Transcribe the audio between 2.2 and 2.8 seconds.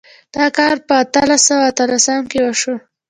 کې وشو.